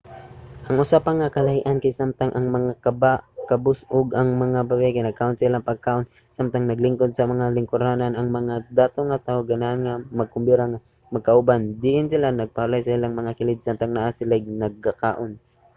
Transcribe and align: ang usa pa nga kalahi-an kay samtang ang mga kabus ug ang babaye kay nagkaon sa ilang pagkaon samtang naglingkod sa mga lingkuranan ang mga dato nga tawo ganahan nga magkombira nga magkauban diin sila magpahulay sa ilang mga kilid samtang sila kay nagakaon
ang 0.67 0.75
usa 0.83 0.97
pa 1.05 1.11
nga 1.17 1.33
kalahi-an 1.35 1.81
kay 1.83 1.93
samtang 1.99 2.31
ang 2.33 2.47
mga 2.57 2.71
kabus 3.49 3.79
ug 3.97 4.05
ang 4.11 4.29
babaye 4.69 4.91
kay 4.93 5.05
nagkaon 5.05 5.35
sa 5.37 5.47
ilang 5.47 5.67
pagkaon 5.71 6.05
samtang 6.37 6.65
naglingkod 6.67 7.11
sa 7.13 7.29
mga 7.31 7.45
lingkuranan 7.57 8.13
ang 8.15 8.27
mga 8.37 8.55
dato 8.79 8.99
nga 9.07 9.23
tawo 9.27 9.39
ganahan 9.49 9.81
nga 9.85 9.93
magkombira 10.19 10.65
nga 10.69 10.83
magkauban 11.13 11.61
diin 11.83 12.09
sila 12.13 12.39
magpahulay 12.41 12.81
sa 12.83 12.95
ilang 12.97 13.15
mga 13.19 13.35
kilid 13.37 13.59
samtang 13.61 13.93
sila 14.17 14.35
kay 14.37 14.45
nagakaon 14.63 15.31